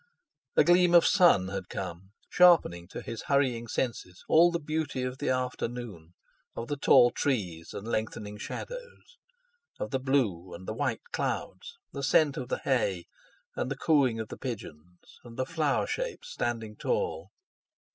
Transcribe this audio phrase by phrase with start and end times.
[0.55, 5.19] A gleam of sun had come, sharpening to his hurrying senses all the beauty of
[5.19, 6.15] the afternoon,
[6.55, 9.19] of the tall trees and lengthening shadows,
[9.79, 13.05] of the blue, and the white clouds, the scent of the hay,
[13.55, 17.29] and the cooing of the pigeons; and the flower shapes standing tall.